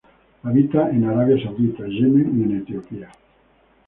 [0.43, 3.11] Habita en Arabia Saudita, Yemen y en Etiopía.